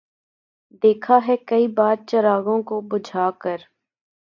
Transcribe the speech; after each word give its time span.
دیکھا 0.83 1.19
ہے 1.27 1.35
کئی 1.47 1.67
بار 1.77 1.95
چراغوں 2.07 2.61
کو 2.63 2.81
بجھا 2.91 3.29
کر 3.39 3.57